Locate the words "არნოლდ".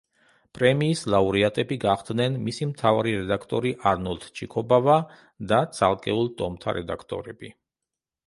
3.91-4.25